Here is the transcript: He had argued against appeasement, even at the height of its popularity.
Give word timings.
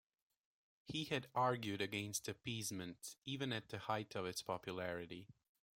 He 0.87 1.03
had 1.03 1.27
argued 1.35 1.79
against 1.79 2.27
appeasement, 2.27 3.17
even 3.23 3.53
at 3.53 3.69
the 3.69 3.77
height 3.77 4.15
of 4.15 4.25
its 4.25 4.41
popularity. 4.41 5.27